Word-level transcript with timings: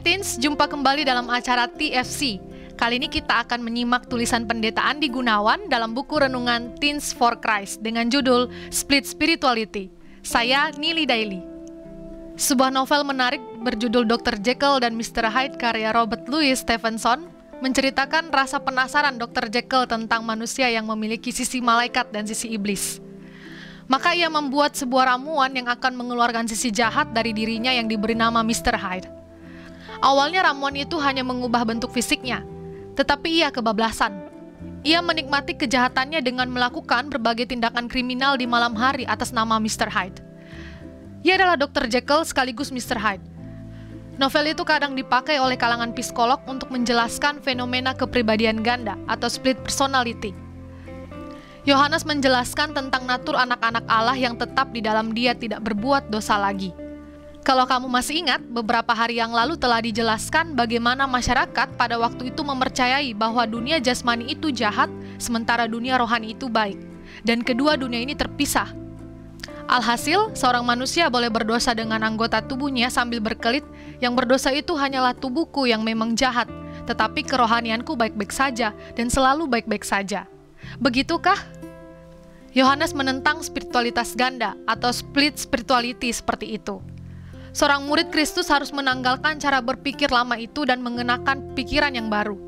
Teens, 0.00 0.40
jumpa 0.40 0.72
kembali 0.72 1.04
dalam 1.04 1.28
acara 1.28 1.68
TFC. 1.68 2.40
Kali 2.80 2.96
ini 2.96 3.12
kita 3.12 3.44
akan 3.44 3.60
menyimak 3.60 4.08
tulisan 4.08 4.48
pendeta 4.48 4.80
Andi 4.80 5.12
Gunawan 5.12 5.68
dalam 5.68 5.92
buku 5.92 6.16
renungan 6.16 6.72
Teens 6.80 7.12
for 7.12 7.36
Christ 7.36 7.84
dengan 7.84 8.08
judul 8.08 8.48
Split 8.72 9.04
Spirituality. 9.04 9.92
Saya 10.24 10.72
Nili 10.80 11.04
Daily. 11.04 11.44
Sebuah 12.40 12.72
novel 12.72 13.04
menarik 13.04 13.44
berjudul 13.60 14.08
Dr. 14.08 14.40
Jekyll 14.40 14.80
dan 14.80 14.96
Mr. 14.96 15.28
Hyde 15.28 15.60
karya 15.60 15.92
Robert 15.92 16.24
Louis 16.24 16.56
Stevenson 16.56 17.28
menceritakan 17.60 18.32
rasa 18.32 18.64
penasaran 18.64 19.20
Dr. 19.20 19.52
Jekyll 19.52 19.84
tentang 19.84 20.24
manusia 20.24 20.72
yang 20.72 20.88
memiliki 20.88 21.36
sisi 21.36 21.60
malaikat 21.60 22.08
dan 22.08 22.24
sisi 22.24 22.48
iblis. 22.48 22.96
Maka 23.92 24.16
ia 24.16 24.32
membuat 24.32 24.72
sebuah 24.72 25.12
ramuan 25.12 25.52
yang 25.52 25.68
akan 25.68 25.92
mengeluarkan 26.00 26.48
sisi 26.48 26.72
jahat 26.72 27.12
dari 27.12 27.36
dirinya 27.36 27.68
yang 27.68 27.84
diberi 27.92 28.16
nama 28.16 28.40
Mr. 28.40 28.72
Hyde. 28.80 29.21
Awalnya 30.02 30.50
ramuan 30.50 30.74
itu 30.74 30.98
hanya 30.98 31.22
mengubah 31.22 31.62
bentuk 31.62 31.94
fisiknya, 31.94 32.42
tetapi 32.98 33.38
ia 33.38 33.54
kebablasan. 33.54 34.18
Ia 34.82 34.98
menikmati 34.98 35.54
kejahatannya 35.54 36.18
dengan 36.26 36.50
melakukan 36.50 37.06
berbagai 37.06 37.54
tindakan 37.54 37.86
kriminal 37.86 38.34
di 38.34 38.50
malam 38.50 38.74
hari 38.74 39.06
atas 39.06 39.30
nama 39.30 39.62
Mr. 39.62 39.86
Hyde. 39.86 40.18
Ia 41.22 41.38
adalah 41.38 41.54
Dr. 41.54 41.86
Jekyll 41.86 42.26
sekaligus 42.26 42.74
Mr. 42.74 42.98
Hyde. 42.98 43.22
Novel 44.18 44.58
itu 44.58 44.66
kadang 44.66 44.98
dipakai 44.98 45.38
oleh 45.38 45.54
kalangan 45.54 45.94
psikolog 45.94 46.42
untuk 46.50 46.74
menjelaskan 46.74 47.38
fenomena 47.38 47.94
kepribadian 47.94 48.60
ganda 48.60 48.98
atau 49.06 49.30
split 49.30 49.56
personality. 49.62 50.34
Yohanes 51.62 52.02
menjelaskan 52.02 52.74
tentang 52.74 53.06
natur 53.06 53.38
anak-anak 53.38 53.86
Allah 53.86 54.18
yang 54.18 54.34
tetap 54.34 54.74
di 54.74 54.82
dalam 54.82 55.14
dia 55.14 55.30
tidak 55.38 55.62
berbuat 55.62 56.10
dosa 56.10 56.34
lagi. 56.34 56.81
Kalau 57.42 57.66
kamu 57.66 57.90
masih 57.90 58.22
ingat, 58.22 58.38
beberapa 58.38 58.94
hari 58.94 59.18
yang 59.18 59.34
lalu 59.34 59.58
telah 59.58 59.82
dijelaskan 59.82 60.54
bagaimana 60.54 61.10
masyarakat 61.10 61.74
pada 61.74 61.98
waktu 61.98 62.30
itu 62.30 62.46
mempercayai 62.46 63.10
bahwa 63.18 63.42
dunia 63.50 63.82
jasmani 63.82 64.30
itu 64.30 64.54
jahat, 64.54 64.86
sementara 65.18 65.66
dunia 65.66 65.98
rohani 65.98 66.38
itu 66.38 66.46
baik, 66.46 66.78
dan 67.26 67.42
kedua 67.42 67.74
dunia 67.74 67.98
ini 67.98 68.14
terpisah. 68.14 68.70
Alhasil, 69.66 70.30
seorang 70.38 70.62
manusia 70.62 71.10
boleh 71.10 71.34
berdosa 71.34 71.74
dengan 71.74 72.06
anggota 72.06 72.38
tubuhnya 72.38 72.94
sambil 72.94 73.18
berkelit, 73.18 73.66
yang 73.98 74.14
berdosa 74.14 74.54
itu 74.54 74.78
hanyalah 74.78 75.10
tubuhku 75.10 75.66
yang 75.66 75.82
memang 75.82 76.14
jahat, 76.14 76.46
tetapi 76.86 77.26
kerohanianku 77.26 77.98
baik-baik 77.98 78.30
saja 78.30 78.70
dan 78.94 79.10
selalu 79.10 79.50
baik-baik 79.50 79.82
saja. 79.82 80.30
Begitukah? 80.78 81.42
Yohanes 82.54 82.94
menentang 82.94 83.42
spiritualitas 83.42 84.14
ganda 84.14 84.54
atau 84.68 84.94
split 84.94 85.42
spirituality 85.42 86.14
seperti 86.14 86.60
itu. 86.60 86.91
Seorang 87.52 87.84
murid 87.84 88.08
Kristus 88.08 88.48
harus 88.48 88.72
menanggalkan 88.72 89.36
cara 89.36 89.60
berpikir 89.60 90.08
lama 90.08 90.40
itu 90.40 90.64
dan 90.64 90.80
mengenakan 90.80 91.52
pikiran 91.52 91.92
yang 91.92 92.08
baru. 92.08 92.40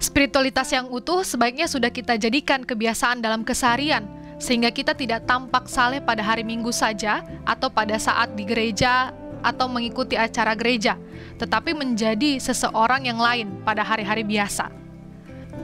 Spiritualitas 0.00 0.72
yang 0.72 0.88
utuh 0.88 1.20
sebaiknya 1.20 1.68
sudah 1.68 1.92
kita 1.92 2.16
jadikan 2.16 2.64
kebiasaan 2.64 3.20
dalam 3.20 3.44
keseharian, 3.44 4.08
sehingga 4.40 4.72
kita 4.72 4.96
tidak 4.96 5.28
tampak 5.28 5.68
saleh 5.68 6.00
pada 6.00 6.24
hari 6.24 6.40
Minggu 6.40 6.72
saja 6.72 7.20
atau 7.44 7.68
pada 7.68 8.00
saat 8.00 8.32
di 8.32 8.48
gereja 8.48 9.12
atau 9.44 9.68
mengikuti 9.68 10.16
acara 10.16 10.56
gereja, 10.56 10.96
tetapi 11.36 11.76
menjadi 11.76 12.40
seseorang 12.40 13.04
yang 13.04 13.20
lain 13.20 13.60
pada 13.68 13.84
hari-hari 13.84 14.24
biasa. 14.24 14.72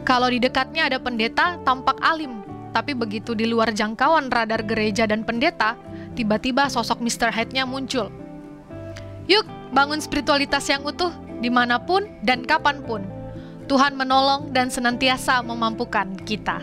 Kalau 0.05 0.29
di 0.29 0.37
dekatnya 0.37 0.92
ada 0.92 1.01
pendeta, 1.01 1.57
tampak 1.64 1.97
alim, 2.05 2.45
tapi 2.77 2.92
begitu 2.92 3.33
di 3.33 3.48
luar 3.48 3.73
jangkauan 3.73 4.29
radar 4.29 4.61
gereja 4.61 5.09
dan 5.09 5.25
pendeta, 5.25 5.81
tiba-tiba 6.12 6.69
sosok 6.69 7.01
Mr. 7.01 7.33
Hyde-nya 7.33 7.64
muncul 7.64 8.25
Yuk, 9.27 9.42
bangun 9.74 9.98
spiritualitas 9.98 10.70
yang 10.70 10.86
utuh 10.86 11.10
di 11.42 11.50
mana 11.50 11.82
pun 11.82 12.06
dan 12.22 12.46
kapan 12.46 12.78
pun. 12.83 13.02
Tuhan 13.67 13.98
menolong 13.98 14.55
dan 14.55 14.70
senantiasa 14.70 15.42
memampukan 15.42 16.14
kita. 16.23 16.62